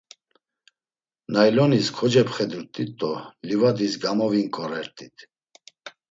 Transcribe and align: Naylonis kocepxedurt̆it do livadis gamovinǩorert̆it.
Naylonis 1.31 1.87
kocepxedurt̆it 1.97 2.91
do 2.99 3.11
livadis 3.47 3.93
gamovinǩorert̆it. 4.01 5.17